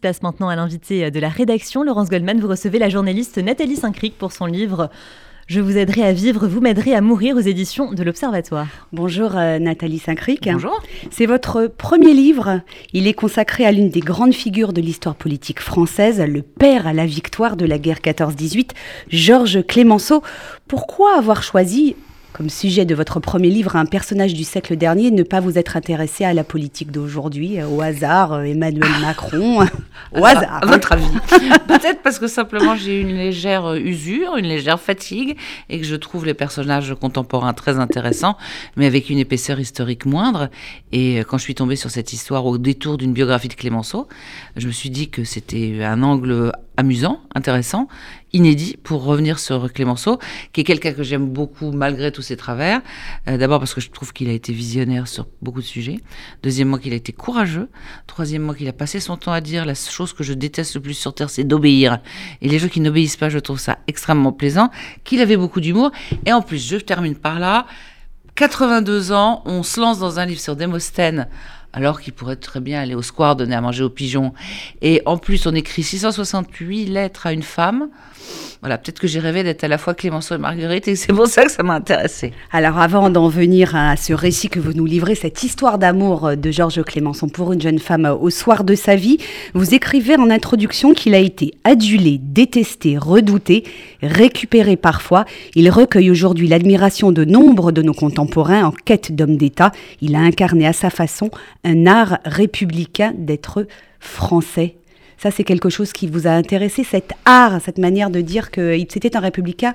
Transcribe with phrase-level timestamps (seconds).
[0.00, 2.38] Place maintenant à l'invité de la rédaction, Laurence Goldman.
[2.38, 4.90] Vous recevez la journaliste Nathalie Saint-Cric pour son livre
[5.48, 8.68] Je vous aiderai à vivre, vous m'aiderez à mourir aux éditions de l'Observatoire.
[8.92, 10.48] Bonjour euh, Nathalie Saint-Cric.
[10.52, 10.80] Bonjour.
[11.10, 12.60] C'est votre premier livre.
[12.92, 16.92] Il est consacré à l'une des grandes figures de l'histoire politique française, le père à
[16.92, 18.70] la victoire de la guerre 14-18,
[19.08, 20.22] Georges Clémenceau.
[20.68, 21.96] Pourquoi avoir choisi
[22.32, 25.76] comme sujet de votre premier livre, un personnage du siècle dernier, ne pas vous être
[25.76, 29.66] intéressé à la politique d'aujourd'hui, euh, au hasard, euh, Emmanuel Macron,
[30.12, 30.60] au hasard.
[30.62, 31.06] À votre avis
[31.68, 35.36] Peut-être parce que simplement j'ai une légère euh, usure, une légère fatigue,
[35.68, 38.36] et que je trouve les personnages contemporains très intéressants,
[38.76, 40.48] mais avec une épaisseur historique moindre.
[40.92, 44.06] Et quand je suis tombée sur cette histoire au détour d'une biographie de Clémenceau,
[44.56, 47.88] je me suis dit que c'était un angle amusant, intéressant,
[48.32, 50.18] inédit pour revenir sur Clémenceau,
[50.52, 52.80] qui est quelqu'un que j'aime beaucoup malgré tous ses travers.
[53.26, 55.98] Euh, d'abord parce que je trouve qu'il a été visionnaire sur beaucoup de sujets.
[56.44, 57.68] Deuxièmement qu'il a été courageux.
[58.06, 60.94] Troisièmement qu'il a passé son temps à dire la chose que je déteste le plus
[60.94, 61.98] sur Terre, c'est d'obéir.
[62.42, 64.70] Et les gens qui n'obéissent pas, je trouve ça extrêmement plaisant.
[65.02, 65.90] Qu'il avait beaucoup d'humour.
[66.26, 67.66] Et en plus, je termine par là.
[68.36, 71.26] 82 ans, on se lance dans un livre sur Démosthène
[71.72, 74.32] alors qu'il pourrait très bien aller au square donner à manger aux pigeons.
[74.82, 77.88] Et en plus, on écrit 668 lettres à une femme.
[78.60, 81.28] Voilà, peut-être que j'ai rêvé d'être à la fois Clémenceau et Marguerite et c'est pour
[81.28, 82.32] ça que ça m'a intéressé.
[82.50, 86.50] Alors avant d'en venir à ce récit que vous nous livrez, cette histoire d'amour de
[86.50, 89.18] Georges Clémenceau pour une jeune femme au soir de sa vie,
[89.54, 93.62] vous écrivez en introduction qu'il a été adulé, détesté, redouté,
[94.02, 95.24] récupéré parfois.
[95.54, 99.70] Il recueille aujourd'hui l'admiration de nombre de nos contemporains en quête d'homme d'État.
[100.00, 101.30] Il a incarné à sa façon
[101.62, 103.68] un art républicain d'être
[104.00, 104.74] français.
[105.18, 108.78] Ça, c'est quelque chose qui vous a intéressé, cet art, cette manière de dire que
[108.88, 109.74] c'était un républicain,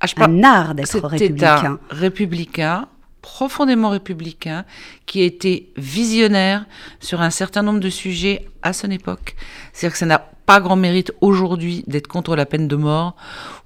[0.00, 1.78] ah, un art d'être républicain.
[1.90, 2.88] Un républicain,
[3.22, 4.64] profondément républicain,
[5.06, 6.66] qui a été visionnaire
[7.00, 9.36] sur un certain nombre de sujets à son époque.
[9.72, 13.16] C'est-à-dire que ça n'a pas grand mérite aujourd'hui d'être contre la peine de mort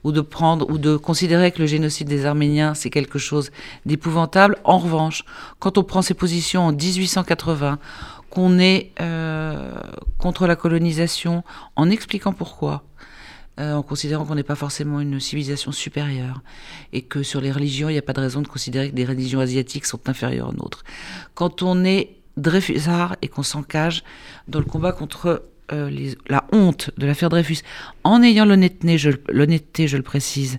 [0.05, 3.51] ou de prendre ou de considérer que le génocide des Arméniens c'est quelque chose
[3.87, 4.59] d'épouvantable.
[4.63, 5.25] En revanche,
[5.59, 7.79] quand on prend ses positions en 1880,
[8.37, 9.81] qu'on est euh,
[10.19, 11.43] contre la colonisation
[11.75, 12.85] en expliquant pourquoi,
[13.59, 16.43] euh, en considérant qu'on n'est pas forcément une civilisation supérieure
[16.93, 19.07] et que sur les religions, il n'y a pas de raison de considérer que des
[19.07, 20.85] religions asiatiques sont inférieures aux nôtres.
[21.33, 24.05] Quand on est Dreyfusard et qu'on s'engage
[24.49, 25.43] dans le combat contre
[25.73, 25.91] euh,
[26.29, 27.59] la honte de l'affaire Dreyfus,
[28.05, 30.59] en ayant l'honnêteté, je, l'honnêteté, je le précise,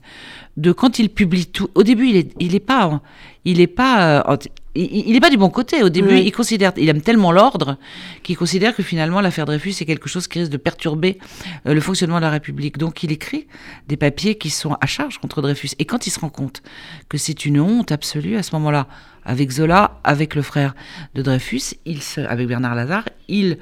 [0.58, 1.70] de quand il publie tout.
[1.76, 3.02] Au début, il est, il est pas,
[3.46, 4.38] il est pas, euh,
[4.76, 5.84] il, est pas du bon côté.
[5.84, 7.78] Au début, il considère, il aime tellement l'ordre
[8.24, 11.18] qu'il considère que finalement l'affaire Dreyfus c'est quelque chose qui risque de perturber
[11.66, 12.78] euh, le fonctionnement de la République.
[12.78, 13.48] Donc, il écrit
[13.88, 15.70] des papiers qui sont à charge contre Dreyfus.
[15.80, 16.62] Et quand il se rend compte
[17.10, 18.88] que c'est une honte absolue à ce moment-là,
[19.24, 20.74] avec Zola, avec le frère
[21.16, 23.58] de Dreyfus, il se, avec Bernard Lazare, il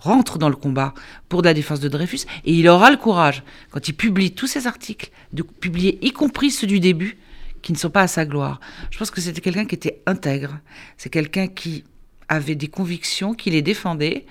[0.00, 0.94] rentre dans le combat
[1.28, 4.66] pour la défense de Dreyfus et il aura le courage, quand il publie tous ses
[4.66, 7.18] articles, de publier y compris ceux du début,
[7.62, 8.58] qui ne sont pas à sa gloire.
[8.90, 10.58] Je pense que c'était quelqu'un qui était intègre,
[10.96, 11.84] c'est quelqu'un qui
[12.28, 14.24] avait des convictions, qui les défendait,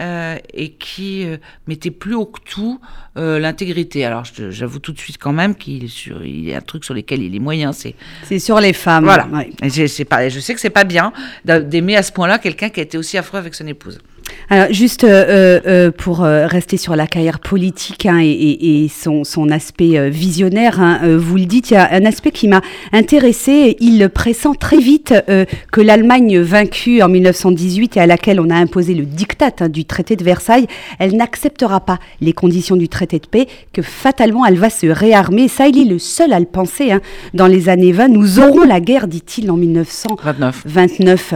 [0.00, 2.80] euh, et qui euh, mettait plus haut que tout
[3.18, 4.02] euh, l'intégrité.
[4.06, 5.84] Alors j'avoue tout de suite quand même qu'il
[6.24, 9.04] y a un truc sur lequel il est moyen, c'est c'est sur les femmes.
[9.04, 9.28] Voilà.
[9.62, 11.12] je, pas, je sais que c'est pas bien
[11.44, 13.98] d'aimer à ce point-là quelqu'un qui a été aussi affreux avec son épouse.
[14.52, 20.10] Alors, juste euh, euh, euh, pour rester sur la carrière politique hein, et, son, aspect
[20.10, 22.60] visionnaire, hein, vous le dites, il y a un aspect qui m'a
[22.92, 23.76] intéressé.
[23.78, 25.14] Il pressent très vite
[25.70, 29.84] que l'Allemagne vaincue en 1918 et à laquelle on a imposé le diktat hein, du
[29.84, 30.66] traité de Versailles,
[30.98, 35.46] elle n'acceptera pas les conditions du traité de paix, que fatalement elle va se réarmer.
[35.46, 36.92] Ça, il est le seul à le penser.
[37.34, 40.62] Dans les années 20, nous aurons la guerre, dit-il, en 1929.
[40.66, 41.34] 29.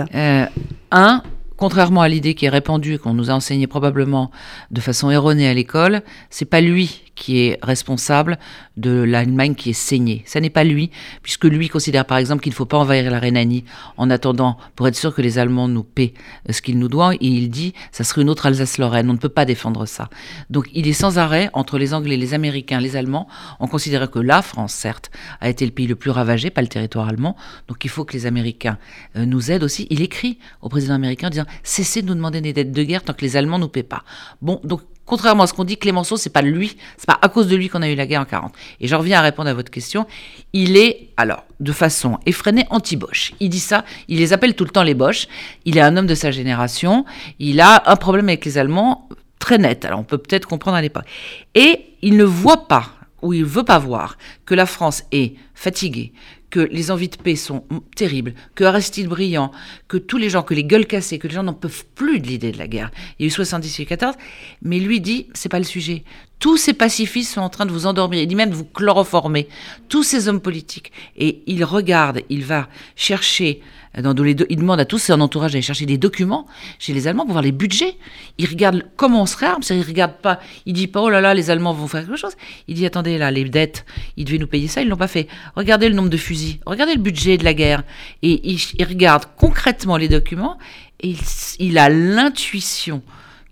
[0.90, 1.22] un,
[1.56, 4.30] contrairement à l'idée qui est répandue qu'on nous a enseigné probablement
[4.70, 8.38] de façon erronée à l'école, c'est pas lui qui est responsable
[8.76, 10.22] de l'Allemagne qui est saignée.
[10.26, 10.90] Ça n'est pas lui,
[11.22, 13.64] puisque lui considère par exemple qu'il ne faut pas envahir la Rhénanie
[13.96, 16.14] en attendant, pour être sûr que les Allemands nous paient
[16.50, 19.28] ce qu'ils nous doivent, et il dit, ça serait une autre Alsace-Lorraine, on ne peut
[19.28, 20.10] pas défendre ça.
[20.50, 23.28] Donc il est sans arrêt, entre les Anglais, les Américains, les Allemands,
[23.60, 25.10] on considère que la France, certes,
[25.40, 27.36] a été le pays le plus ravagé, pas le territoire allemand,
[27.68, 28.78] donc il faut que les Américains
[29.16, 29.86] euh, nous aident aussi.
[29.90, 33.02] Il écrit au président américain en disant, cessez de nous demander des dettes de guerre
[33.02, 34.04] tant que les Allemands nous paient pas.
[34.42, 37.46] Bon, donc Contrairement à ce qu'on dit, Clémenceau, c'est pas lui, c'est pas à cause
[37.46, 38.54] de lui qu'on a eu la guerre en 40.
[38.80, 40.06] Et j'en reviens à répondre à votre question.
[40.52, 43.34] Il est, alors, de façon effrénée, anti-Bosch.
[43.40, 45.28] Il dit ça, il les appelle tout le temps les Bosch.
[45.66, 47.04] Il est un homme de sa génération.
[47.38, 49.08] Il a un problème avec les Allemands
[49.38, 49.84] très net.
[49.84, 51.06] Alors, on peut peut-être comprendre à l'époque.
[51.54, 54.16] Et il ne voit pas, ou il veut pas voir,
[54.46, 56.12] que la France est fatigué,
[56.54, 57.64] que les envies de paix sont
[57.96, 59.50] terribles, que Aristide Briand,
[59.88, 62.28] que tous les gens, que les gueules cassées, que les gens n'en peuvent plus de
[62.28, 62.92] l'idée de la guerre.
[63.18, 64.14] Il y a eu 78 14,
[64.62, 66.04] mais lui dit, c'est pas le sujet.
[66.38, 69.48] Tous ces pacifistes sont en train de vous endormir, il dit même de vous chloroformer.
[69.88, 70.92] Tous ces hommes politiques.
[71.16, 73.60] Et il regarde, il va chercher
[73.96, 76.46] il demande à tous son entourage d'aller chercher des documents
[76.78, 77.96] chez les Allemands pour voir les budgets.
[78.38, 81.34] Il regarde comment on se réarme, il regarde pas, il dit pas oh là là
[81.34, 82.34] les Allemands vont faire quelque chose.
[82.66, 83.84] Il dit attendez là les dettes,
[84.16, 85.28] ils devaient nous payer ça, ils l'ont pas fait.
[85.54, 87.82] Regardez le nombre de fusils, regardez le budget de la guerre
[88.22, 90.58] et il, regarde concrètement les documents
[91.00, 91.14] et
[91.58, 93.02] il a l'intuition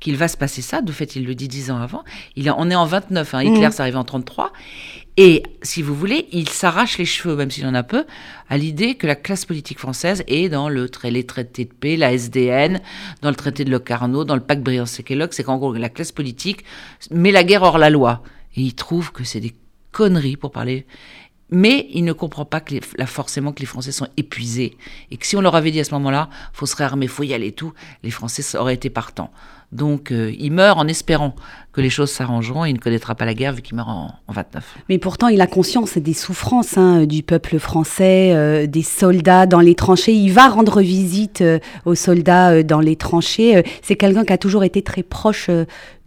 [0.03, 0.83] qu'il va se passer ça.
[0.83, 2.03] De fait, il le dit dix ans avant.
[2.35, 3.73] Il on est en 29, hein, Hitler, mmh.
[3.73, 4.53] ça arrive en 33.
[5.17, 8.05] Et si vous voulez, il s'arrache les cheveux, même s'il en a peu,
[8.49, 12.13] à l'idée que la classe politique française est dans le les traités de paix, la
[12.13, 12.81] SDN,
[13.21, 15.35] dans le traité de Locarno, dans le pacte Briand-Séqueloc.
[15.35, 16.65] C'est qu'en gros, la classe politique
[17.11, 18.23] met la guerre hors la loi.
[18.57, 19.55] Et il trouve que c'est des
[19.93, 20.85] conneries pour parler.
[21.51, 24.77] Mais il ne comprend pas que là, forcément que les Français sont épuisés.
[25.11, 27.35] Et que si on leur avait dit à ce moment-là, faut se réarmer, faut y
[27.35, 29.31] aller tout, les Français auraient été partants.
[29.73, 31.35] Donc euh, il meurt en espérant
[31.73, 34.11] que les choses s'arrangeront et il ne connaîtra pas la guerre vu qu'il meurt en,
[34.29, 34.63] 29.
[34.89, 39.61] Mais pourtant, il a conscience des souffrances hein, du peuple français, euh, des soldats dans
[39.61, 40.13] les tranchées.
[40.13, 43.63] Il va rendre visite euh, aux soldats dans les tranchées.
[43.81, 45.49] C'est quelqu'un qui a toujours été très proche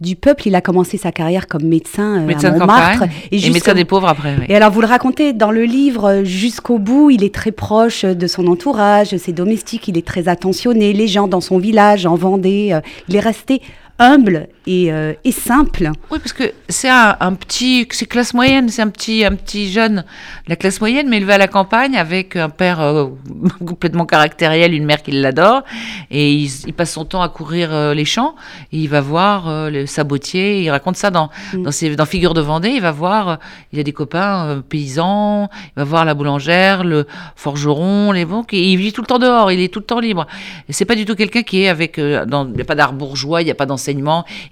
[0.00, 0.46] du peuple.
[0.46, 3.04] Il a commencé sa carrière comme médecin, médecin à Montmartre.
[3.32, 4.36] et, et médecin des pauvres après.
[4.48, 7.10] Et alors, vous le racontez dans le livre jusqu'au bout.
[7.10, 9.88] Il est très proche de son entourage, ses domestiques.
[9.88, 10.92] Il est très attentionné.
[10.92, 12.78] Les gens dans son village, en Vendée.
[13.08, 13.62] il est resté
[13.98, 15.90] humble euh, et, simple.
[16.10, 20.04] Oui, parce que c'est un, petit, c'est classe moyenne, c'est un petit, un petit jeune,
[20.48, 23.06] la classe moyenne, mais élevé à la campagne avec un père euh,
[23.66, 25.62] complètement caractériel, une mère qui l'adore,
[26.10, 28.34] et il, passe son temps à courir euh, les champs.
[28.72, 30.62] il va voir le sabotier.
[30.62, 31.62] Il raconte ça dans mm.
[31.62, 32.70] dans, ses, dans Figure de Vendée.
[32.70, 33.38] Il va voir,
[33.72, 35.48] il a des copains paysans.
[35.76, 37.06] Il va voir la boulangère, le
[37.36, 38.52] forgeron, les banques.
[38.52, 39.52] Et il vit tout le temps dehors.
[39.52, 40.26] Il est tout le temps libre.
[40.70, 43.42] C'est pas du tout quelqu'un qui est avec, dans, il n'y a pas d'art bourgeois,
[43.42, 43.66] il n'y a pas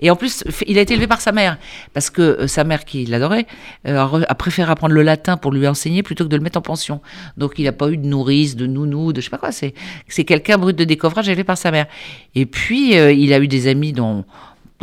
[0.01, 1.59] Et en plus, il a été élevé par sa mère,
[1.93, 3.47] parce que euh, sa mère, qui l'adorait,
[3.87, 6.63] euh, a préféré apprendre le latin pour lui enseigner plutôt que de le mettre en
[6.63, 7.01] pension.
[7.37, 9.53] Donc il n'a pas eu de nourrice, de nounou, de je sais pas quoi.
[9.53, 9.75] C'est,
[10.09, 11.87] c'est quelqu'un brut de décoffrage élevé par sa mère.
[12.35, 14.25] Et puis, euh, il a eu des amis dont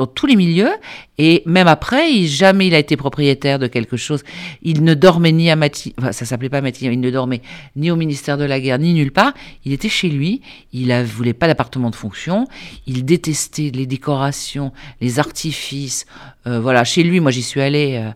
[0.01, 0.71] dans tous les milieux.
[1.19, 4.24] Et même après, jamais il a été propriétaire de quelque chose.
[4.63, 7.44] Il ne dormait ni à Matignon, ça s'appelait pas Matignon, il ne dormait
[7.75, 9.33] ni au ministère de la Guerre, ni nulle part.
[9.63, 10.42] Il était chez lui.
[10.74, 12.48] Il ne voulait pas d'appartement de fonction.
[12.88, 14.71] Il détestait les décorations,
[15.01, 16.07] les artifices.
[16.48, 18.01] Euh, voilà, chez lui, moi j'y suis allée.
[18.03, 18.12] Euh,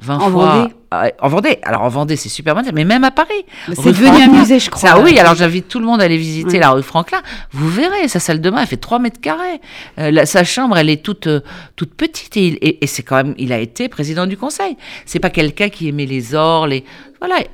[0.00, 0.30] 20 en fois.
[0.30, 0.74] Vendée.
[0.94, 1.58] Euh, en Vendée.
[1.62, 3.44] Alors en Vendée, c'est super bien, mais même à Paris.
[3.74, 4.90] C'est devenu un musée, je crois.
[4.90, 7.18] Ça, oui, alors j'invite tout le monde à aller visiter la rue Franklin.
[7.52, 9.60] Vous verrez, sa salle de bain, elle fait 3 mètres carrés.
[9.98, 11.40] Euh, sa chambre, elle est toute, euh,
[11.76, 12.36] toute petite.
[12.36, 14.76] Et, et c'est quand même, il a été président du conseil.
[15.06, 16.84] C'est pas quelqu'un qui aimait les ors, les.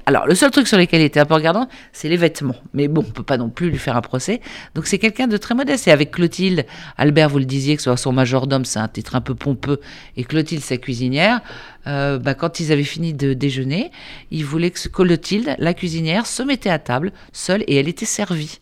[0.06, 2.56] Alors le seul truc sur lequel il était un peu regardant, c'est les vêtements.
[2.74, 4.40] Mais bon, on peut pas non plus lui faire un procès.
[4.74, 5.88] Donc c'est quelqu'un de très modeste.
[5.88, 6.66] Et avec Clotilde,
[6.96, 9.80] Albert, vous le disiez, que ce soit son majordome, c'est un titre un peu pompeux,
[10.16, 11.40] et Clotilde, sa cuisinière.
[11.86, 13.90] Euh, bah, quand ils avaient fini de déjeuner,
[14.30, 18.60] ils voulaient que Clotilde, la cuisinière, se mettait à table seule et elle était servie.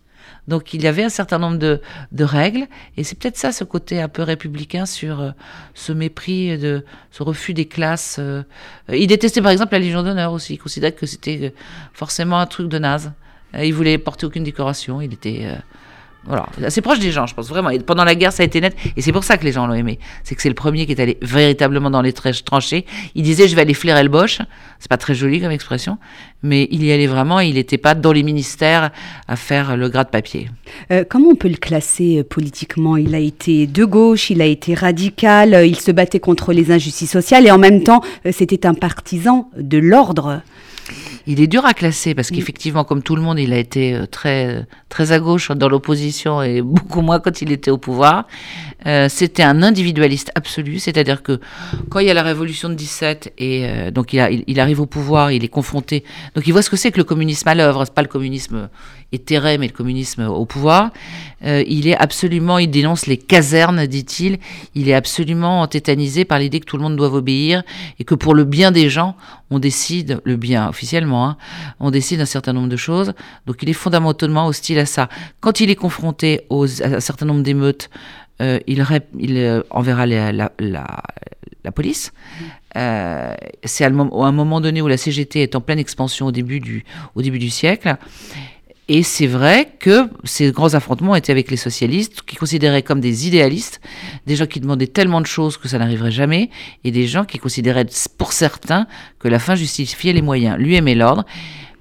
[0.49, 1.81] Donc il y avait un certain nombre de,
[2.25, 2.67] règles,
[2.97, 5.31] et c'est peut-être ça, ce côté un peu républicain sur euh,
[5.75, 8.17] ce mépris, de ce refus des classes.
[8.19, 8.43] Euh.
[8.93, 11.55] Il détestait par exemple la Légion d'honneur aussi, il considérait que c'était
[11.93, 13.13] forcément un truc de naze.
[13.59, 15.49] Il voulait porter aucune décoration, il était
[16.25, 17.71] voilà, assez proche des gens, je pense vraiment.
[17.71, 19.67] Et pendant la guerre, ça a été net, et c'est pour ça que les gens
[19.67, 19.99] l'ont aimé.
[20.23, 22.85] C'est que c'est le premier qui est allé véritablement dans les tranchées.
[23.15, 24.39] Il disait, je vais aller flairer le boche.
[24.79, 25.99] C'est pas très joli comme expression,
[26.43, 27.41] mais il y allait vraiment.
[27.41, 28.91] Il n'était pas dans les ministères
[29.29, 30.51] à faire le gras de papier.
[30.91, 32.97] Euh, comment on peut le classer euh, politiquement?
[32.97, 36.71] Il a été de gauche, il a été radical, euh, il se battait contre les
[36.71, 40.43] injustices sociales, et en même temps, c'était un partisan de l'ordre.
[41.27, 44.07] Il est dur à classer parce qu'effectivement, comme tout le monde, il a été euh,
[44.07, 48.27] très, très à gauche dans l'opposition et beaucoup moins quand il était au pouvoir.
[48.87, 51.41] Euh, c'était un individualiste absolu, c'est-à-dire que
[51.91, 54.87] quand il y a la révolution de 17 et euh, donc il, il, arrive au
[54.87, 56.03] pouvoir, il est confronté,
[56.35, 58.71] donc il voit ce que c'est que le communisme à l'œuvre, c'est pas le communisme
[59.13, 60.91] éthéré, mais le communisme au pouvoir.
[61.45, 64.39] Euh, il est absolument, il dénonce les casernes, dit-il.
[64.75, 67.63] Il est absolument tétanisé par l'idée que tout le monde doit obéir
[67.99, 69.17] et que pour le bien des gens,
[69.51, 71.37] on décide, le bien officiellement, hein,
[71.79, 73.13] on décide un certain nombre de choses.
[73.47, 75.09] Donc il est fondamentalement hostile à ça.
[75.41, 76.55] Quand il est confronté à
[76.97, 77.91] un certain nombre d'émeutes,
[78.41, 78.81] euh, il,
[79.37, 80.51] euh, enverra la,
[81.75, 82.13] police.
[82.77, 86.61] Euh, c'est à, un moment donné où la CGT est en pleine expansion au début
[86.61, 87.97] du siècle.
[88.93, 93.29] Et c'est vrai que ces grands affrontements étaient avec les socialistes, qui considéraient comme des
[93.29, 93.81] idéalistes,
[94.27, 96.51] des gens qui demandaient tellement de choses que ça n'arriverait jamais,
[96.83, 97.87] et des gens qui considéraient
[98.19, 98.89] pour certains
[99.21, 100.59] que la fin justifiait les moyens.
[100.59, 101.25] Lui aimait l'ordre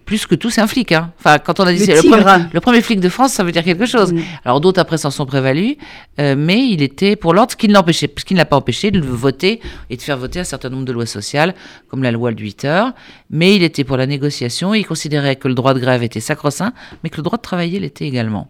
[0.09, 0.91] plus que tout, c'est un flic.
[0.91, 1.13] Hein.
[1.19, 3.43] Enfin, quand on a dit Le c'est le, premier, le premier flic de France, ça
[3.43, 4.11] veut dire quelque chose.
[4.11, 4.21] Mm.
[4.43, 5.75] Alors d'autres après s'en sont prévalus,
[6.19, 8.55] euh, mais il était pour l'ordre, ce qui ne l'empêchait, ce qui ne l'a pas
[8.55, 9.61] empêché de voter
[9.91, 11.53] et de faire voter un certain nombre de lois sociales,
[11.89, 12.91] comme la loi de 8 heures.
[13.29, 14.73] Mais il était pour la négociation.
[14.73, 16.73] Il considérait que le droit de grève était sacro-saint,
[17.03, 18.49] mais que le droit de travailler l'était également.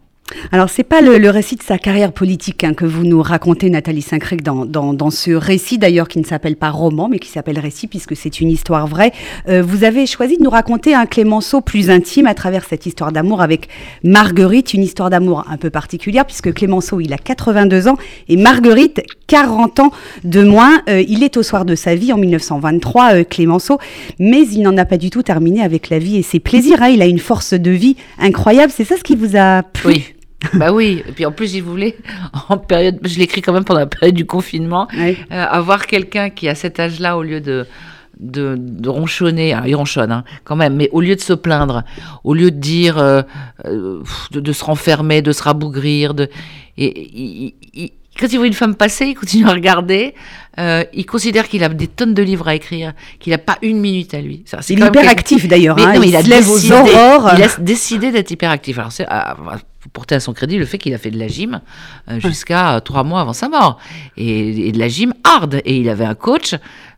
[0.52, 3.70] Alors, c'est pas le, le récit de sa carrière politique hein, que vous nous racontez,
[3.70, 7.30] Nathalie Saint-Cricq, dans, dans, dans ce récit, d'ailleurs, qui ne s'appelle pas roman, mais qui
[7.30, 9.12] s'appelle récit, puisque c'est une histoire vraie.
[9.48, 13.12] Euh, vous avez choisi de nous raconter un Clémenceau plus intime à travers cette histoire
[13.12, 13.70] d'amour avec
[14.04, 19.02] Marguerite, une histoire d'amour un peu particulière, puisque Clémenceau, il a 82 ans, et Marguerite,
[19.28, 19.92] 40 ans
[20.24, 20.82] de moins.
[20.90, 23.78] Euh, il est au soir de sa vie, en 1923, euh, Clémenceau,
[24.20, 26.82] mais il n'en a pas du tout terminé avec la vie et ses plaisirs.
[26.82, 26.90] hein.
[26.90, 28.72] Il a une force de vie incroyable.
[28.76, 29.90] C'est ça ce qui vous a plu?
[29.90, 30.06] Oui.
[30.54, 31.98] Bah oui, et puis en plus, il voulait,
[32.50, 34.88] en période, je l'écris quand même pendant la période du confinement,
[35.32, 37.66] euh, avoir quelqu'un qui, à cet âge-là, au lieu de,
[38.20, 41.84] de, de ronchonner, alors il ronchonne hein, quand même, mais au lieu de se plaindre,
[42.24, 43.22] au lieu de dire, euh,
[43.66, 46.30] euh, de, de se renfermer, de se rabougrir, de,
[46.78, 50.14] et, il- il- quand il voit une femme passer, il continue à regarder.
[50.60, 53.80] euh, il considère qu'il a des tonnes de livres à écrire, qu'il n'a pas une
[53.80, 54.44] minute à lui.
[54.46, 55.78] Ça, c'est Il est même quelque- hyper actif d'ailleurs.
[55.80, 55.94] hein.
[55.96, 57.32] il, il a lève décidé, aux aurores.
[57.38, 58.78] il a décidé d'être hyperactif.
[58.80, 59.38] Alors, c'est à,
[59.80, 61.62] faut porter à son crédit le fait qu'il a fait de la gym
[62.10, 63.80] euh, jusqu'à euh, trois mois avant sa mort.
[64.18, 65.62] Et, et de la gym hard.
[65.64, 66.56] Et il avait un coach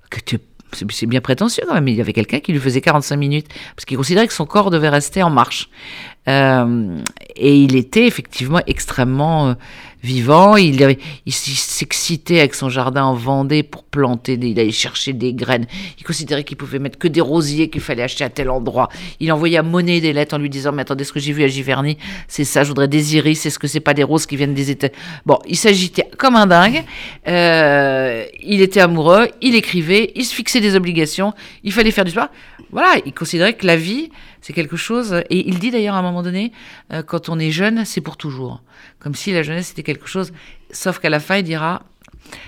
[0.10, 0.40] que tu
[0.74, 1.88] c'est bien prétentieux quand même.
[1.90, 4.70] Il y avait quelqu'un qui lui faisait 45 minutes parce qu'il considérait que son corps
[4.72, 5.70] devait rester en marche.
[6.30, 6.98] Euh,
[7.36, 9.56] et il était effectivement extrêmement
[10.04, 10.56] vivant.
[10.58, 10.76] Il,
[11.34, 15.66] s'excitait avec son jardin en Vendée pour planter, il allait chercher des graines.
[16.00, 18.90] Il considérait qu'il pouvait mettre que des rosiers qu'il fallait acheter à tel endroit.
[19.20, 21.44] Il envoyait à Monet des lettres en lui disant Mais attendez, ce que j'ai vu
[21.44, 24.36] à Giverny, c'est ça, je voudrais des iris, est-ce que c'est pas des roses qui
[24.36, 24.90] viennent des États
[25.26, 26.84] Bon, il s'agitait comme un dingue.
[27.28, 32.12] Euh, il était amoureux, il écrivait, il se fixait des obligations, il fallait faire du
[32.12, 32.28] sport.
[32.72, 34.10] Voilà, il considérait que la vie,
[34.42, 35.22] c'est quelque chose.
[35.30, 36.52] Et il dit d'ailleurs à un moment donné,
[36.92, 38.62] euh, quand on est jeune, c'est pour toujours.
[39.00, 40.34] Comme si la jeunesse était quelque chose.
[40.72, 41.84] Sauf qu'à la fin, il dira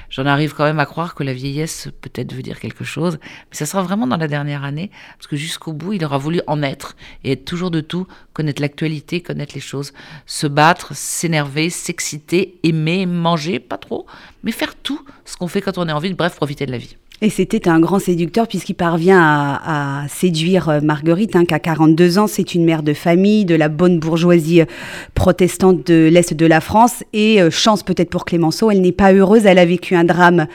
[0.09, 3.57] J'en arrive quand même à croire que la vieillesse peut-être veut dire quelque chose, mais
[3.57, 6.61] ça sera vraiment dans la dernière année, parce que jusqu'au bout, il aura voulu en
[6.61, 9.93] être et être toujours de tout, connaître l'actualité, connaître les choses,
[10.25, 14.05] se battre, s'énerver, s'exciter, aimer, manger, pas trop,
[14.43, 16.77] mais faire tout ce qu'on fait quand on est en vie, bref, profiter de la
[16.77, 16.95] vie.
[17.21, 21.59] Et c'était un grand séducteur puisqu'il parvient à, à séduire euh, Marguerite, hein, qui a
[21.59, 22.27] 42 ans.
[22.27, 24.65] C'est une mère de famille, de la bonne bourgeoisie euh,
[25.13, 27.03] protestante de l'Est de la France.
[27.13, 29.45] Et euh, chance peut-être pour Clémenceau, elle n'est pas heureuse.
[29.45, 30.47] Elle a vécu un drame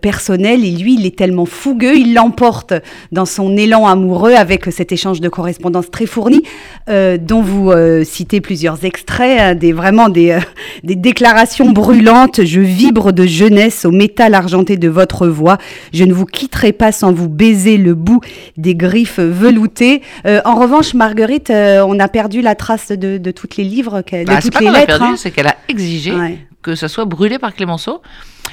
[0.00, 0.64] personnel.
[0.64, 2.72] Et lui, il est tellement fougueux, il l'emporte
[3.12, 6.42] dans son élan amoureux avec cet échange de correspondance très fourni,
[6.88, 7.72] euh, dont vous
[8.04, 10.38] citez plusieurs extraits, hein, des, vraiment des,
[10.82, 12.44] des déclarations brûlantes.
[12.44, 15.58] Je vibre de jeunesse au métal argenté de votre voix.
[15.96, 18.20] Je ne vous quitterai pas sans vous baiser le bout
[18.58, 20.02] des griffes veloutées.
[20.26, 24.02] Euh, en revanche, Marguerite, euh, on a perdu la trace de, de tous les livres,
[24.02, 24.86] de Bah, toutes pas les lettres.
[24.98, 25.14] perdu, hein.
[25.16, 26.38] c'est qu'elle a exigé Ouais.
[26.62, 28.02] que ça soit brûlé par Clémenceau.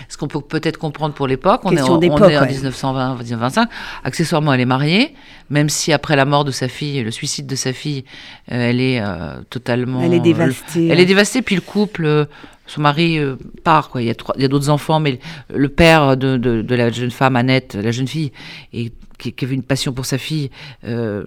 [0.10, 2.50] Ce qu'on peut peut-être comprendre pour l'époque, on est, en, on d'époque, est en ouais.
[2.50, 3.70] 1920, 1925.
[4.04, 5.14] Accessoirement, elle est mariée,
[5.50, 8.04] même si après la mort de sa fille, le suicide de sa fille,
[8.52, 10.02] euh, elle est euh, totalement.
[10.04, 10.88] Elle est euh, dévastée.
[10.88, 12.28] elle est dévastée, puis le couple,
[12.66, 14.02] son mari euh, part, quoi.
[14.02, 15.20] Il y a, trois- il y a d'autres enfants, mais
[15.54, 18.32] le père de, de, la jeune femme, Annette, la jeune fille,
[18.72, 20.50] et qui, qui avait une passion pour sa fille,
[20.86, 21.24] euh,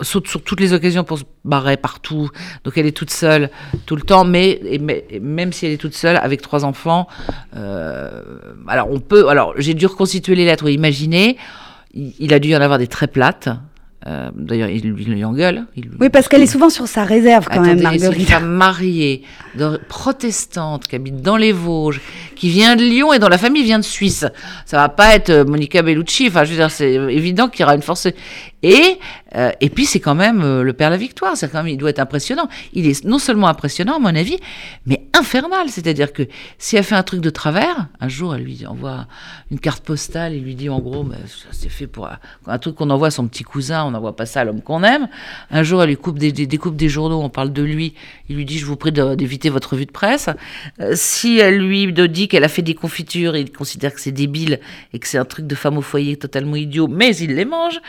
[0.00, 2.30] saute sur toutes les occasions pour se barrer partout.
[2.64, 3.50] Donc elle est toute seule
[3.86, 4.60] tout le temps, mais,
[5.20, 7.08] même si elle est toute seule avec trois enfants,
[7.56, 8.22] euh,
[8.68, 10.68] alors on peut, alors j'ai dû reconstituer les lettres.
[10.68, 11.36] Imaginez,
[11.92, 13.48] il, il a dû y en avoir des très plates.
[14.06, 15.64] Euh, D'ailleurs, il lui il lui engueule.
[15.76, 18.28] Il- Oui, parce qu'elle est souvent sur sa réserve quand même, Attendez, une Marguerite.
[18.28, 19.22] femme mariée,
[19.88, 22.00] protestante, qui habite dans les Vosges,
[22.36, 24.26] qui vient de Lyon et dont la famille vient de Suisse.
[24.66, 26.26] Ça va pas être euh, Monica Bellucci.
[26.28, 28.08] Enfin, je veux dire, c'est évident qu'il y aura une force.
[28.64, 28.98] Et
[29.34, 31.36] euh, et puis c'est quand même euh, le père la victoire.
[31.36, 32.48] C'est quand même, il doit être impressionnant.
[32.72, 34.38] Il est non seulement impressionnant à mon avis,
[34.86, 35.68] mais infernal.
[35.68, 36.22] C'est-à-dire que
[36.56, 39.06] si elle fait un truc de travers, un jour elle lui envoie
[39.50, 41.16] une carte postale et lui dit en gros, bah,
[41.50, 42.08] c'est fait pour
[42.46, 43.84] un, truc qu'on envoie à son petit cousin.
[43.84, 45.08] On n'envoie pas ça à l'homme qu'on aime.
[45.50, 47.20] Un jour elle lui coupe découpe des journaux.
[47.20, 47.94] On parle de lui.
[48.30, 50.30] Il lui dit, je vous prie d'éviter votre revue de presse.
[50.80, 54.60] Euh, si elle lui dit qu'elle a fait des confitures, il considère que c'est débile
[54.94, 57.80] et que c'est un truc de femme au foyer totalement idiot, mais il les mange.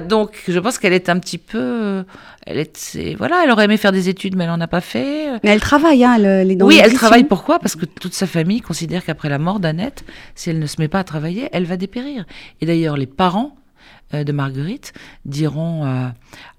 [0.00, 2.02] Donc, je pense qu'elle est un petit peu, euh,
[2.46, 5.32] elle est, voilà, elle aurait aimé faire des études, mais elle en a pas fait.
[5.44, 7.24] Mais elle travaille, hein, elle, elle est dans oui, elle travaille.
[7.24, 7.58] Pourquoi?
[7.58, 10.04] Parce que toute sa famille considère qu'après la mort d'Annette,
[10.34, 12.24] si elle ne se met pas à travailler, elle va dépérir.
[12.60, 13.56] Et d'ailleurs, les parents
[14.14, 14.94] euh, de Marguerite
[15.26, 16.08] diront euh,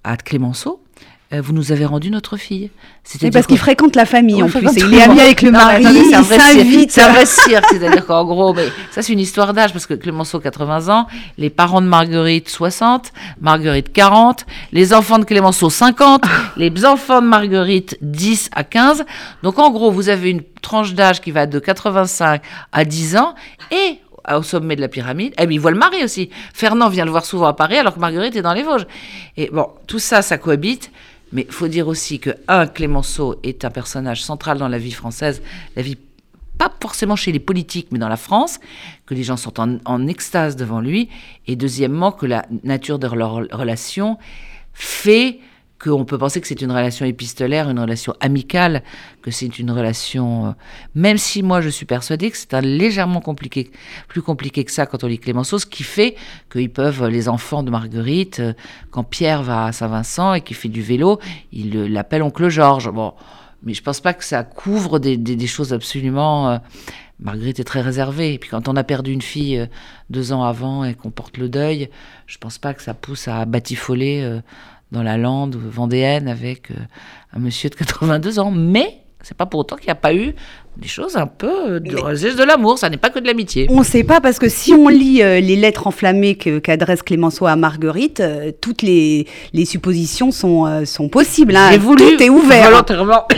[0.04, 0.89] à Clémenceau euh,
[1.32, 2.72] vous nous avez rendu notre fille.
[3.04, 4.68] C'est parce qu'il fréquente la famille en plus.
[4.78, 6.92] Il est ami avec le mari, il s'invite.
[6.92, 9.94] C'est un vrai cirque, c'est-à-dire qu'en gros, mais ça c'est une histoire d'âge parce que
[9.94, 11.08] Clémenceau 80 ans,
[11.38, 16.24] les parents de Marguerite 60, Marguerite 40, les enfants de Clémenceau 50,
[16.58, 19.06] les enfants de Marguerite 10 à 15.
[19.44, 23.36] Donc en gros, vous avez une tranche d'âge qui va de 85 à 10 ans
[23.72, 24.00] et
[24.36, 25.34] au sommet de la pyramide.
[25.38, 26.30] Et eh il voit le mari aussi.
[26.54, 28.88] Fernand vient le voir souvent à Paris alors que Marguerite est dans les Vosges.
[29.38, 30.92] Et bon, tout ça, ça cohabite.
[31.32, 34.92] Mais il faut dire aussi que, un, Clémenceau est un personnage central dans la vie
[34.92, 35.42] française,
[35.76, 35.98] la vie
[36.58, 38.60] pas forcément chez les politiques, mais dans la France,
[39.06, 41.10] que les gens sont en, en extase devant lui,
[41.48, 44.18] et deuxièmement, que la nature de leur relation
[44.74, 45.40] fait
[45.82, 48.84] qu'on peut penser que c'est une relation épistolaire, une relation amicale,
[49.22, 50.52] que c'est une relation, euh,
[50.94, 53.72] même si moi je suis persuadée que c'est un légèrement compliqué,
[54.10, 56.16] plus compliqué que ça quand on lit Clémenceau, ce qui fait
[56.52, 58.54] qu'ils peuvent, les enfants de Marguerite, euh,
[58.92, 61.20] quand Pierre va à Saint-Vincent et qu'il fait du vélo,
[61.54, 62.92] il l'appelle oncle Georges.
[62.92, 63.14] Bon,
[63.64, 66.50] mais je pense pas que ça couvre des, choses absolument.
[66.50, 66.58] Euh,
[67.22, 68.34] Marguerite est très réservée.
[68.34, 69.68] Et puis quand on a perdu une fille
[70.10, 71.90] deux ans avant et qu'on porte le deuil,
[72.28, 74.40] je pense pas que ça pousse à batifoler
[74.92, 76.76] dans la lande vendéenne avec euh,
[77.36, 78.52] un monsieur de 82 ans.
[78.52, 80.34] Mais c'est pas pour autant qu'il n'y a pas eu
[80.78, 83.68] des choses un peu de de l'amour, ça n'est pas que de l'amitié.
[83.70, 87.46] On ne sait pas parce que si on lit euh, les lettres enflammées qu'adresse Clémenceau
[87.48, 91.56] à Marguerite, euh, toutes les, les, suppositions sont, sont possibles.
[91.56, 91.78] Hein.
[91.78, 92.84] Tout est ouvert.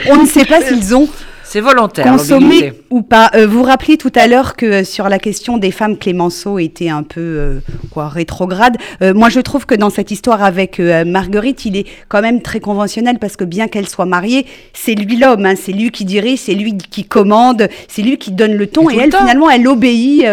[0.09, 1.09] On ne sait pas s'ils ont
[1.51, 2.05] c'est volontaire.
[2.05, 3.29] Consommer ou pas.
[3.35, 6.87] Euh, vous rappelez tout à l'heure que euh, sur la question des femmes, Clémenceau était
[6.87, 7.59] un peu euh,
[7.91, 8.77] quoi rétrograde.
[9.01, 13.19] moi, je trouve que dans cette histoire avec Marguerite, il est quand même très conventionnel
[13.19, 15.55] parce que bien qu'elle soit mariée, c'est lui l'homme, hein.
[15.57, 18.95] c'est lui qui dirige, c'est lui qui commande, c'est lui qui donne le ton et
[18.97, 20.25] elle finalement elle obéit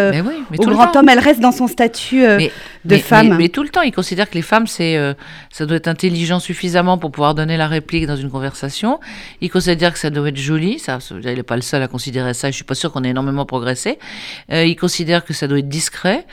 [0.57, 1.09] au grand homme.
[1.09, 2.23] Elle reste dans son statut
[2.85, 3.35] de femme.
[3.37, 4.97] Mais, tout le temps, il considère que les femmes, c'est
[5.51, 8.99] ça doit être intelligent suffisamment pour pouvoir donner la réplique dans une conversation.
[9.41, 12.33] Il considère que ça doit être joli, ça il n'est pas le seul à considérer
[12.33, 13.99] ça, je suis pas sûr qu'on ait énormément progressé.
[14.51, 16.25] Euh, il considère que ça doit être discret.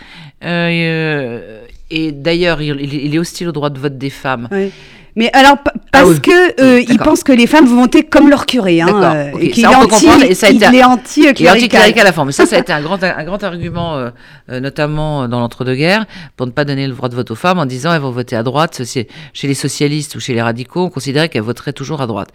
[0.44, 1.60] Euh, euh,
[1.90, 4.48] et d'ailleurs, il, est hostile au droit de vote des femmes.
[4.50, 4.72] Oui.
[5.18, 5.56] Mais alors,
[5.92, 9.02] parce ah que euh, il pense que les femmes vont voter comme leur curé, hein,
[9.02, 12.24] euh, et qu'il est anti, et ça a été, il est anti-clérical à la.
[12.26, 14.10] Mais ça, ça a été un grand, un grand argument, euh,
[14.50, 16.04] euh, notamment dans l'entre-deux-guerres,
[16.36, 18.36] pour ne pas donner le droit de vote aux femmes, en disant elles vont voter
[18.36, 18.82] à droite.
[18.84, 22.28] Chez les socialistes ou chez les radicaux, on considérait qu'elles voteraient toujours à droite.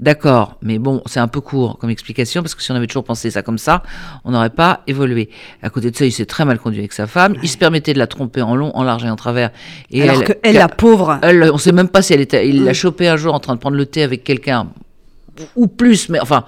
[0.00, 3.04] D'accord, mais bon, c'est un peu court comme explication, parce que si on avait toujours
[3.04, 3.84] pensé ça comme ça,
[4.24, 5.30] on n'aurait pas évolué.
[5.62, 7.94] À côté de ça, il s'est très mal conduit avec sa femme, il se permettait
[7.94, 9.50] de la tromper en long, en large et en travers.
[9.92, 11.20] Et Alors elle, elle, la pauvre...
[11.22, 12.48] Elle, on sait même pas si elle était...
[12.48, 12.74] Il l'a mm.
[12.74, 14.68] chopé un jour en train de prendre le thé avec quelqu'un,
[15.54, 16.44] ou plus, mais enfin...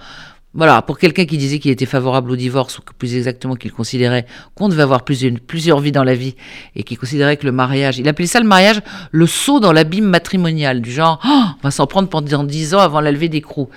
[0.56, 4.24] Voilà, pour quelqu'un qui disait qu'il était favorable au divorce, ou plus exactement qu'il considérait
[4.54, 6.34] qu'on devait avoir plusieurs, vies dans la vie,
[6.74, 8.80] et qui considérait que le mariage, il appelait ça le mariage
[9.12, 12.78] le saut dans l'abîme matrimonial, du genre, oh, on va s'en prendre pendant dix ans
[12.78, 13.68] avant la levée d'écrou.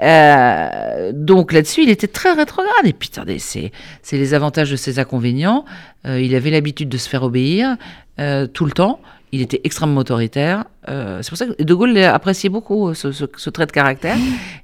[0.00, 2.84] Euh, donc là-dessus, il était très rétrograde.
[2.84, 3.72] Et puis, attendez, c'est
[4.12, 5.64] les avantages de ses inconvénients.
[6.06, 7.76] Euh, il avait l'habitude de se faire obéir
[8.20, 9.00] euh, tout le temps
[9.32, 10.64] il était extrêmement autoritaire.
[10.88, 14.16] Euh, c'est pour ça que De Gaulle appréciait beaucoup euh, ce, trait de caractère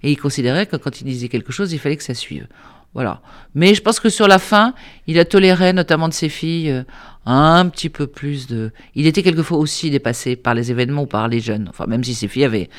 [0.02, 2.46] et il considérait que quand il disait quelque chose, il fallait que ça suive.
[2.94, 3.20] Voilà.
[3.55, 4.72] Mais je pense que sur la fin,
[5.07, 6.83] il a toléré, notamment de ses filles, euh,
[7.26, 8.72] un petit peu plus de.
[8.94, 11.66] Il était quelquefois aussi dépassé par les événements ou par les jeunes.
[11.68, 12.70] Enfin, même si ses filles avaient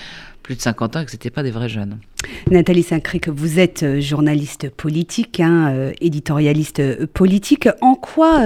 [0.48, 1.98] plus de 50 ans et que ce n'étaient pas des vrais jeunes.
[2.50, 7.68] Nathalie Saint-Cric, vous êtes euh, journaliste politique, hein, euh, éditorialiste euh, politique.
[7.82, 8.38] En quoi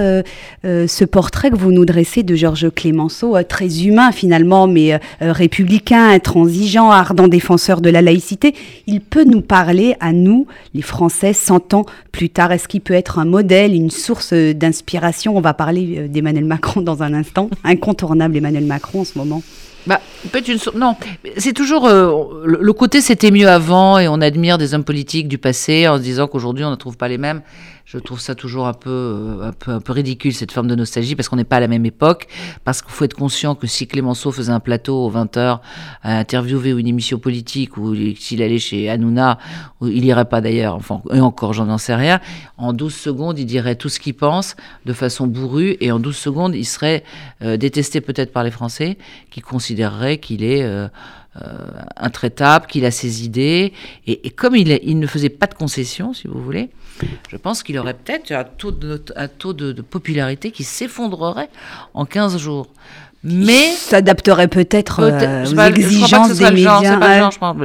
[0.64, 6.90] ce portrait que vous nous dressez de Georges Clémenceau, très humain finalement, mais républicain, intransigeant,
[6.90, 8.54] ardent défenseur de la laïcité,
[8.86, 12.50] il peut nous parler à nous, les Français, 100 ans plus tard?
[12.50, 15.36] Est-ce qu'il peut être un modèle, une source d'inspiration?
[15.36, 19.42] On va parler d'Emmanuel Macron dans un instant, incontournable Emmanuel Macron en ce moment.
[19.86, 20.96] Bah, peut-être une non,
[21.36, 25.38] c'est toujours euh, le, côté c'était mieux avant et on admire des hommes politiques du
[25.38, 27.42] passé en se disant qu'aujourd'hui on ne trouve pas les mêmes.
[27.84, 30.74] Je trouve ça toujours un peu, euh, un peu, un peu ridicule cette forme de
[30.76, 32.28] nostalgie parce qu'on n'est pas à la même époque,
[32.64, 35.58] parce qu'il faut être conscient que si Clémenceau faisait un plateau aux 20h
[36.02, 39.38] à interviewer une émission politique ou s'il allait chez Hanouna,
[39.82, 42.20] il irait pas d'ailleurs, enfin et encore j'en sais rien,
[42.56, 46.16] en 12 secondes il dirait tout ce qu'il pense de façon bourrue et en 12
[46.16, 47.02] secondes il serait
[47.42, 48.96] euh, détesté peut-être par les Français
[49.30, 49.40] qui
[49.72, 50.88] considéreraient qu'il est euh,
[51.40, 51.48] euh,
[51.96, 53.72] intraitable, qu'il a ses idées.
[54.06, 56.68] Et, comme il, il, ne faisait pas de concessions, si vous voulez,
[57.30, 61.48] je pense qu'il aurait peut-être un taux, de, un taux de, popularité qui s'effondrerait
[61.94, 62.66] en 15 jours.
[63.24, 66.98] mais s'adapterait peut-être euh, aux exigences des médias.
[66.98, 67.56] Pas le genre, je pense.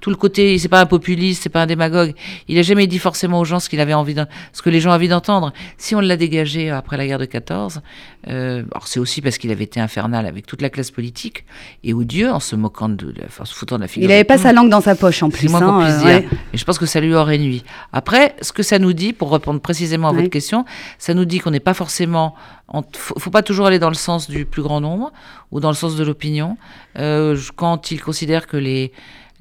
[0.00, 2.12] tout le côté, c'est pas un populiste, c'est pas un démagogue.
[2.48, 4.16] Il a jamais dit forcément aux gens ce qu'il avait envie,
[4.52, 5.52] ce que les gens avaient envie d'entendre.
[5.78, 7.80] Si on l'a dégagé après la guerre de 14,
[8.28, 11.44] euh, alors c'est aussi parce qu'il avait été infernal avec toute la classe politique
[11.82, 14.08] et odieux en se moquant de, enfin, se foutant de la figure.
[14.08, 15.48] Il avait pas sa langue dans sa poche en plus.
[15.48, 16.30] Moins hein, puisse dire.
[16.52, 17.64] Et je pense que ça lui aurait nuit.
[17.92, 20.64] Après, ce que ça nous dit, pour répondre précisément à votre question,
[20.98, 22.34] ça nous dit qu'on n'est pas forcément
[22.72, 25.12] il faut, faut pas toujours aller dans le sens du plus grand nombre
[25.50, 26.56] ou dans le sens de l'opinion.
[26.98, 28.92] Euh, quand il considère que les,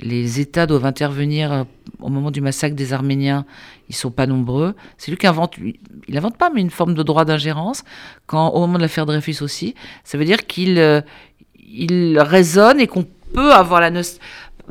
[0.03, 1.63] les États doivent intervenir euh,
[1.99, 3.45] au moment du massacre des Arméniens,
[3.89, 4.75] ils sont pas nombreux.
[4.97, 5.55] C'est lui qui invente,
[6.07, 7.83] il invente pas, mais une forme de droit d'ingérence.
[8.27, 11.01] Quand au moment de l'affaire Dreyfus aussi, ça veut dire qu'il euh,
[11.57, 14.21] il raisonne et qu'on peut avoir la nostalgie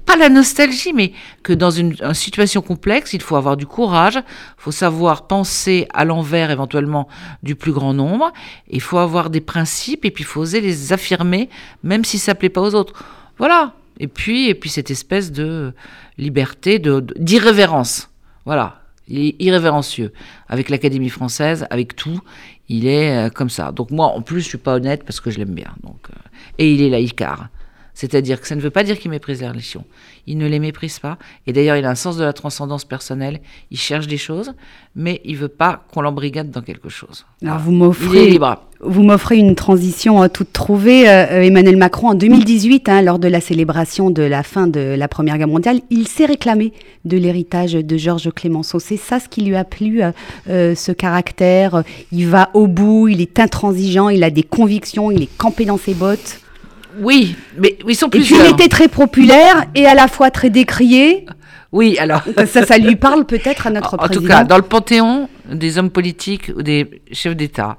[0.07, 4.23] pas la nostalgie, mais que dans une, situation complexe, il faut avoir du courage, il
[4.57, 7.09] faut savoir penser à l'envers éventuellement
[7.43, 8.33] du plus grand nombre,
[8.71, 11.51] il faut avoir des principes et puis il faut oser les affirmer,
[11.83, 13.05] même si ça plaît pas aux autres.
[13.39, 13.75] Voilà.
[14.03, 15.73] Et puis, et puis cette espèce de
[16.19, 18.11] liberté, de, d'irrévérence.
[18.45, 18.81] Voilà.
[19.07, 20.13] Il est irrévérencieux.
[20.49, 22.21] Avec l'Académie française, avec tout,
[22.69, 23.71] il est euh, comme ça.
[23.71, 25.73] Donc moi, en plus, je suis pas honnête parce que je l'aime bien.
[25.85, 26.17] Donc, euh,
[26.59, 27.49] et il est laïcard.
[27.95, 29.85] C'est-à-dire que ça ne veut pas dire qu'il méprise les religions.
[30.27, 31.19] Il ne les méprise pas.
[31.47, 33.41] Et d'ailleurs, il a un sens de la transcendance personnelle.
[33.71, 34.55] Il cherche des choses,
[34.97, 37.25] mais il veut pas qu'on l'embrigade dans quelque chose.
[37.43, 38.39] Alors, vous m'offrez,
[38.83, 41.09] vous m'offrez une transition euh, toute trouvée.
[41.09, 45.09] Euh, Emmanuel Macron, en 2018, hein, lors de la célébration de la fin de la
[45.09, 46.73] Première Guerre mondiale, il s'est réclamé
[47.05, 48.81] de l'héritage de Georges Clémenceau.
[48.81, 50.03] C'est ça ce qui lui a plu,
[50.49, 51.85] euh, ce caractère.
[52.11, 55.79] Il va au bout, il est intransigeant, il a des convictions, il est campé dans
[55.79, 56.41] ses bottes.
[57.01, 58.31] Oui, mais ils sont plus.
[58.31, 61.25] Il était très populaire et à la fois très décrié.
[61.71, 62.23] Oui, alors.
[62.47, 64.19] ça, ça lui parle peut-être à notre président.
[64.19, 67.79] En tout cas, dans le panthéon des hommes politiques ou des chefs d'État,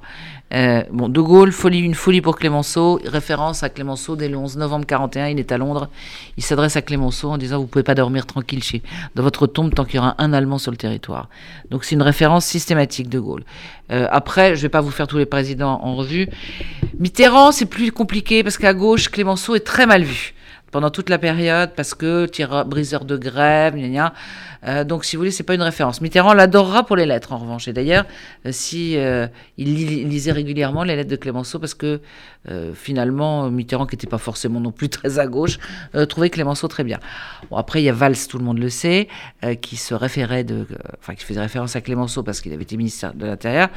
[0.54, 4.56] euh, bon, De Gaulle, folie, une folie pour Clémenceau, référence à Clémenceau dès le 11
[4.56, 5.88] novembre 41, il est à Londres,
[6.36, 8.62] il s'adresse à Clémenceau en disant vous pouvez pas dormir tranquille
[9.14, 11.28] dans votre tombe tant qu'il y aura un Allemand sur le territoire.
[11.70, 13.44] Donc c'est une référence systématique de Gaulle.
[13.90, 16.28] Euh, après, je vais pas vous faire tous les présidents en revue.
[16.98, 20.34] Mitterrand, c'est plus compliqué parce qu'à gauche, Clémenceau est très mal vu
[20.74, 22.26] pendant toute la période parce que
[22.64, 24.14] briseur de grève, gna gna.
[24.66, 26.00] Euh, donc, si vous voulez, c'est pas une référence.
[26.00, 27.68] Mitterrand l'adorera pour les lettres, en revanche.
[27.68, 28.06] Et d'ailleurs,
[28.44, 29.72] euh, si euh, il
[30.08, 32.00] lisait régulièrement les lettres de Clémenceau, parce que
[32.74, 35.58] finalement, Mitterrand, qui n'était pas forcément non plus très à gauche,
[36.10, 36.98] trouvait Clémenceau très bien.
[37.50, 39.08] Bon, après, il y a Valls, tout le monde le sait,
[39.62, 40.44] qui se référait
[40.98, 43.68] enfin, qui faisait référence à Clémenceau parce qu'il avait été ministre de l'Intérieur.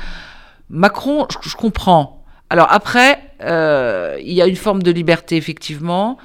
[0.69, 2.25] Macron, je comprends.
[2.49, 6.17] Alors après, il y a une forme de liberté, effectivement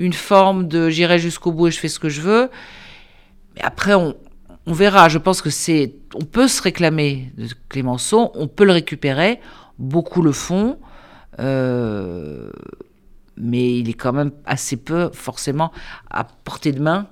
[0.00, 2.50] une forme de j'irai jusqu'au bout et je fais ce que je veux.
[3.54, 4.16] Mais après, on,
[4.66, 5.08] verra.
[5.08, 9.40] Je pense que c'est, on peut se réclamer de Clémenceau, on peut le récupérer.
[9.78, 10.78] Beaucoup le font.
[11.38, 12.50] Euh,
[13.36, 15.70] mais il est quand même assez peu, forcément,
[16.10, 17.06] à portée de main,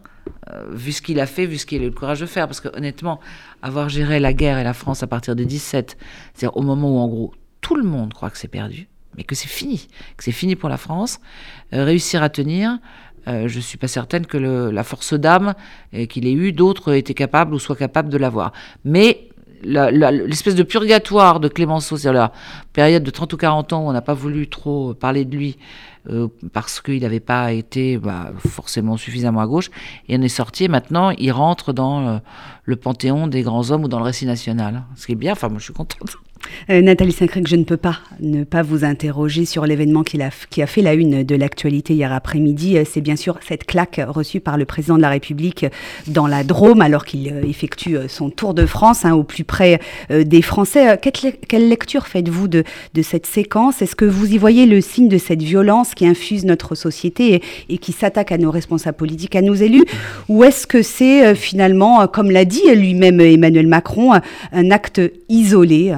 [0.50, 2.46] euh, vu ce qu'il a fait, vu ce qu'il a eu le courage de faire.
[2.46, 3.20] Parce que honnêtement,
[3.60, 5.98] avoir géré la guerre et la France à partir de 17,
[6.32, 9.34] c'est-à-dire au moment où, en gros, tout le monde croit que c'est perdu, mais que
[9.34, 11.18] c'est fini, que c'est fini pour la France.
[11.74, 12.78] Euh, réussir à tenir,
[13.26, 15.54] euh, je ne suis pas certaine que le, la force d'âme
[15.92, 18.52] euh, qu'il ait eu, d'autres étaient capables ou soient capables de l'avoir.
[18.84, 19.28] Mais
[19.64, 22.32] l'espèce de purgatoire de Clémenceau, c'est-à-dire la
[22.72, 25.58] période de 30 ou 40 ans où on n'a pas voulu trop parler de lui
[26.52, 29.68] parce qu'il n'avait pas été bah, forcément suffisamment à gauche,
[30.08, 32.22] et on est sorti et maintenant il rentre dans
[32.62, 34.84] le panthéon des grands hommes ou dans le récit national.
[34.94, 36.16] Ce qui est bien, enfin moi je suis contente.
[36.70, 40.66] Euh, Nathalie Saint-Cric, je ne peux pas ne pas vous interroger sur l'événement qui a,
[40.66, 42.76] fait la une de l'actualité hier après-midi.
[42.76, 45.66] Euh, c'est bien sûr cette claque reçue par le président de la République
[46.06, 49.80] dans la Drôme alors qu'il euh, effectue son tour de France hein, au plus près
[50.10, 50.98] des Français.
[51.00, 52.64] Quelle, lecture faites-vous de,
[53.02, 53.82] cette séquence?
[53.82, 57.78] Est-ce que vous y voyez le signe de cette violence qui infuse notre société et
[57.78, 59.84] qui s'attaque à nos responsables politiques, à nos élus?
[60.28, 64.12] Ou est-ce que c'est finalement, comme l'a dit lui-même Emmanuel Macron,
[64.52, 65.94] un acte isolé?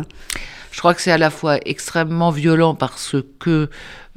[0.80, 3.68] Je crois que c'est à la fois extrêmement violent parce que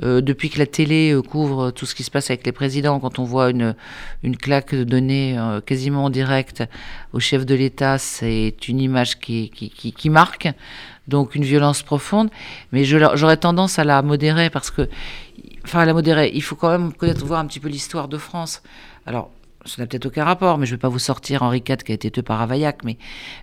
[0.02, 3.02] euh, depuis que la télé euh, couvre tout ce qui se passe avec les présidents,
[3.02, 3.76] quand on voit une,
[4.24, 6.64] une claque donnée euh, quasiment en direct
[7.12, 10.48] au chef de l'État, c'est une image qui, qui, qui, qui, marque,
[11.10, 12.30] donc une violence profonde.
[12.72, 14.88] Mais j'aurais tendance à la modérer parce que,
[15.66, 18.18] enfin, à la modérer, il faut quand même connaître, voir un petit peu l'histoire de
[18.18, 18.64] France.
[19.06, 19.32] Alors,
[19.66, 21.92] ça n'a peut-être aucun rapport, mais je ne vais pas vous sortir Henri IV qui
[21.92, 22.98] a été tué par Ravaillac, mais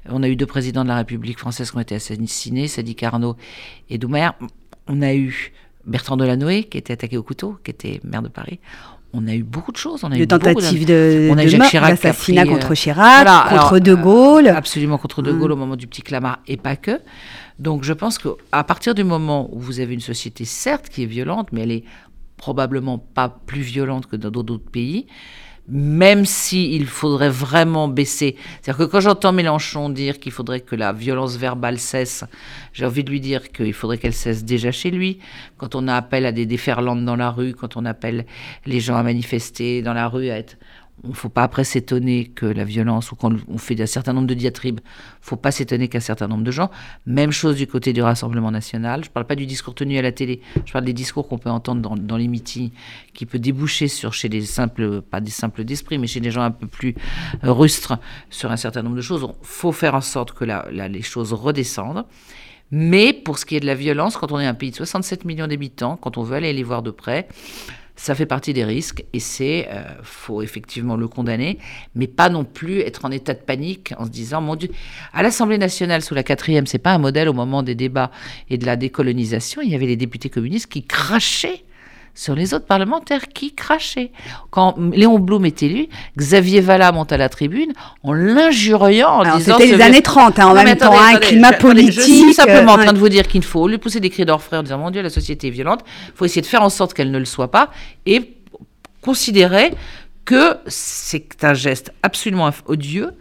[0.08, 3.36] on a eu deux présidents de la République française qui ont été assassinés, Sadi Carnot
[3.88, 4.30] et Doumer.
[4.86, 5.52] On a eu
[5.86, 8.60] Bertrand Delanoë qui a été attaqué au couteau, qui était maire de Paris.
[9.12, 10.04] on a eu beaucoup de choses.
[10.04, 12.74] On a de eu tentatives de, on a de Jacques meurtre, Chirac d'assassinat euh, contre
[12.74, 14.48] Chirac, voilà, contre alors, De Gaulle.
[14.48, 15.54] Absolument contre De Gaulle Mm.
[15.54, 17.00] au moment du petit Clamart et pas que.
[17.58, 21.06] Donc je pense qu'à partir du moment où vous avez une société certes qui est
[21.06, 21.84] violente, mais elle est
[22.36, 25.06] probablement pas plus violente que dans d'autres pays,
[25.70, 28.36] même si il faudrait vraiment baisser.
[28.60, 32.24] C'est-à-dire que quand j'entends Mélenchon dire qu'il faudrait que la violence verbale cesse,
[32.72, 35.18] j'ai envie de lui dire qu'il faudrait qu'elle cesse déjà chez lui.
[35.58, 38.26] Quand on appelle à des déferlantes dans la rue, quand on appelle
[38.66, 40.56] les gens à manifester dans la rue, à être
[41.08, 44.26] ne faut pas après s'étonner que la violence, ou quand on fait un certain nombre
[44.26, 44.80] de diatribes,
[45.20, 46.70] faut pas s'étonner qu'un certain nombre de gens.
[47.06, 49.02] Même chose du côté du Rassemblement national.
[49.04, 51.38] Je ne parle pas du discours tenu à la télé, je parle des discours qu'on
[51.38, 52.70] peut entendre dans, les meetings,
[53.14, 56.42] qui peut déboucher sur chez des simples, pas des simples d'esprit, mais chez des gens
[56.42, 56.94] un peu plus
[57.44, 59.26] euh, rustres sur un certain nombre de choses.
[59.28, 62.04] Il faut faire en sorte que la, les choses redescendent.
[62.70, 65.24] Mais pour ce qui est de la violence, quand on est un pays de 67
[65.24, 67.26] millions d'habitants, quand on veut aller les voir de près,
[68.00, 71.58] ça fait partie des risques et c'est euh, faut effectivement le condamner,
[71.94, 74.70] mais pas non plus être en état de panique en se disant mon Dieu.
[75.12, 78.10] À l'Assemblée nationale sous la quatrième, c'est pas un modèle au moment des débats
[78.48, 79.60] et de la décolonisation.
[79.60, 81.62] Il y avait les députés communistes qui crachaient
[82.14, 84.12] sur les autres parlementaires qui crachaient.
[84.50, 89.38] Quand Léon Blum est élu, Xavier Vallat monte à la tribune en l'injuriant, en Alors,
[89.38, 89.58] disant...
[89.58, 91.62] C'était les années 30, hein, en non, même temps, attendez, hein, un attendez, climat attendez,
[91.62, 91.92] politique.
[91.94, 94.24] Je suis simplement en euh, train de vous dire qu'il faut lui pousser des cris
[94.24, 95.80] d'orfraie en disant Mon Dieu, la société est violente.
[96.08, 97.70] Il faut essayer de faire en sorte qu'elle ne le soit pas
[98.06, 98.36] et
[99.02, 99.72] considérer
[100.24, 103.12] que c'est un geste absolument odieux.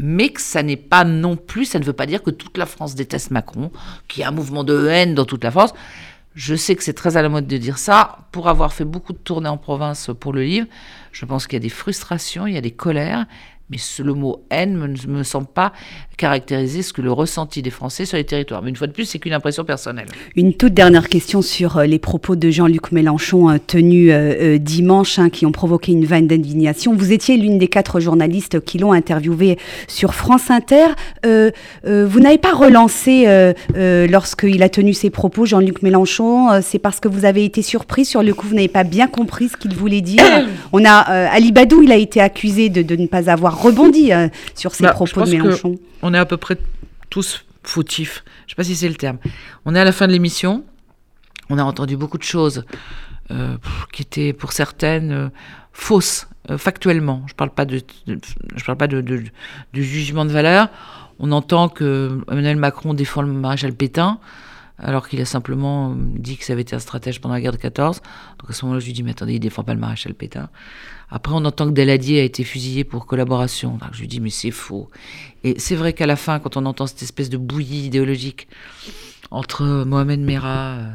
[0.00, 2.66] Mais que ça n'est pas non plus, ça ne veut pas dire que toute la
[2.66, 3.72] France déteste Macron,
[4.06, 5.74] qu'il y a un mouvement de haine dans toute la France.
[6.38, 8.28] Je sais que c'est très à la mode de dire ça.
[8.30, 10.68] Pour avoir fait beaucoup de tournées en province pour le livre,
[11.10, 13.26] je pense qu'il y a des frustrations, il y a des colères,
[13.70, 15.72] mais le mot haine ne me, me semble pas
[16.16, 18.62] caractériser ce que le ressenti des Français sur les territoires.
[18.62, 20.08] Mais une fois de plus, c'est qu'une impression personnelle.
[20.36, 25.18] Une toute dernière question sur euh, les propos de Jean-Luc Mélenchon euh, tenus euh, dimanche,
[25.18, 26.94] hein, qui ont provoqué une vague d'indignation.
[26.94, 30.86] Vous étiez l'une des quatre journalistes qui l'ont interviewé sur France Inter.
[31.24, 31.50] Euh,
[31.86, 33.26] euh, vous n'avez pas relancé
[33.76, 36.60] lorsqu'il a tenu ses propos, Jean-Luc Mélenchon.
[36.62, 39.48] C'est parce que vous avez été surpris sur le coup, vous n'avez pas bien compris
[39.48, 40.24] ce qu'il voulait dire.
[40.72, 44.28] On a Ali Badou, il a été accusé de, de ne pas avoir rebondi euh,
[44.54, 45.74] sur ces Bah, propos de Mélenchon.
[46.02, 46.56] On est à peu près
[47.10, 48.24] tous fautifs.
[48.40, 49.18] Je ne sais pas si c'est le terme.
[49.64, 50.64] On est à la fin de l'émission.
[51.50, 52.64] On a entendu beaucoup de choses
[53.30, 53.56] euh,
[53.92, 55.28] qui étaient pour certaines euh,
[55.72, 57.22] fausses, factuellement.
[57.26, 58.18] Je ne parle pas, de, de-
[58.56, 59.02] je parle pas de,
[59.74, 60.68] jugement de valeur.
[61.18, 64.18] On entend que Emmanuel Macron défend le maréchal Pétain,
[64.78, 67.52] alors qu'il a simplement euh, dit que ça avait été un stratège pendant la guerre
[67.52, 68.00] de 14.
[68.38, 70.48] Donc à ce moment-là, je lui dis, mais attendez, il défend pas le maréchal Pétain.
[71.10, 73.78] Après, on entend que Daladier a été fusillé pour collaboration.
[73.92, 74.90] Je lui dis, mais c'est faux.
[75.42, 78.46] Et c'est vrai qu'à la fin, quand on entend cette espèce de bouillie idéologique
[79.30, 80.90] entre Mohamed Merah, euh,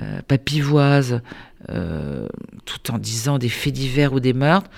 [0.00, 1.20] euh, Papivoise,
[1.70, 2.26] euh,
[2.64, 4.70] tout en disant des faits divers ou des meurtres,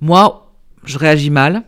[0.00, 0.52] moi,
[0.84, 1.62] je réagis mal.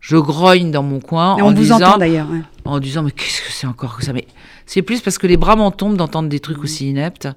[0.00, 2.30] Je grogne dans mon coin Et en on vous disant, entend d'ailleurs.
[2.30, 2.40] ouais.
[2.64, 4.12] en disant mais qu'est-ce que c'est encore que ça?
[4.12, 4.26] Mais
[4.66, 7.28] c'est plus parce que les bras m'en tombent d'entendre des trucs aussi ineptes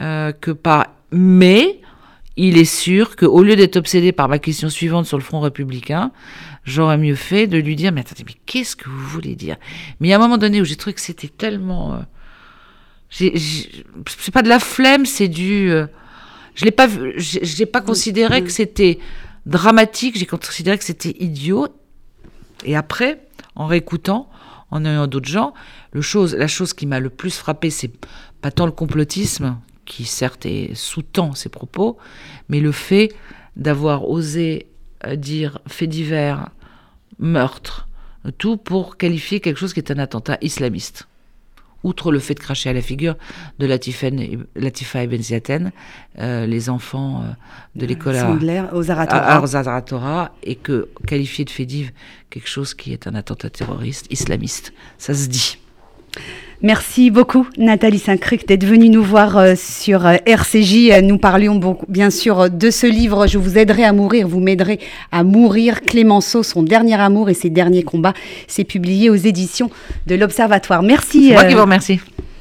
[0.00, 0.86] euh, que par.
[1.12, 1.80] Mais
[2.36, 6.10] il est sûr qu'au lieu d'être obsédé par ma question suivante sur le front républicain,
[6.64, 9.56] j'aurais mieux fait de lui dire mais attendez mais qu'est-ce que vous voulez dire?
[10.00, 11.92] Mais il y a un moment donné où j'ai trouvé que c'était tellement.
[11.92, 11.98] euh,
[13.10, 15.70] c'est pas de la flemme, c'est du.
[15.70, 15.86] euh,
[16.54, 18.98] je l'ai pas vu, j'ai pas considéré que c'était
[19.46, 21.68] dramatique, j'ai considéré que c'était idiot.
[22.64, 24.30] Et après, en réécoutant,
[24.72, 25.52] en ayant d'autres gens,
[26.00, 27.92] chose, la chose qui m'a le plus frappé, c'est
[28.40, 31.98] pas tant le complotisme, qui certes sous-tend ses propos,
[32.48, 33.10] mais le fait
[33.54, 34.66] d'avoir osé
[35.06, 36.48] euh, dire fait divers,
[37.18, 37.88] meurtre,
[38.38, 41.06] tout pour qualifier quelque chose qui est un attentat islamiste.
[41.84, 43.16] Outre le fait de cracher à la figure
[43.58, 45.72] de Latifa, Ibn Ziaten,
[46.18, 47.32] euh, les enfants euh,
[47.74, 49.40] de l'école à, à,
[50.42, 51.92] et que qualifier de div
[52.30, 55.58] quelque chose qui est un attentat terroriste islamiste, ça se dit.
[56.62, 60.90] Merci beaucoup Nathalie Saint-Cric d'être venue nous voir euh, sur euh, RCJ.
[60.92, 64.38] Euh, Nous parlions beaucoup, bien sûr de ce livre Je vous aiderai à mourir, vous
[64.38, 64.78] m'aiderez
[65.10, 65.80] à mourir.
[65.80, 68.14] Clémenceau, son dernier amour et ses derniers combats.
[68.46, 69.70] C'est publié aux éditions
[70.06, 70.84] de l'Observatoire.
[70.84, 71.30] Merci.
[71.30, 72.00] C'est moi euh, qui vous remercie.